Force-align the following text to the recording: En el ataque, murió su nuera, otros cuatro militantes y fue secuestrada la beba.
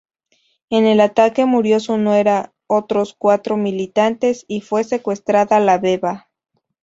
En 0.71 0.87
el 0.87 0.99
ataque, 0.99 1.45
murió 1.45 1.79
su 1.79 1.95
nuera, 1.99 2.55
otros 2.65 3.13
cuatro 3.15 3.55
militantes 3.55 4.45
y 4.47 4.61
fue 4.61 4.83
secuestrada 4.83 5.59
la 5.59 5.77
beba. 5.77 6.27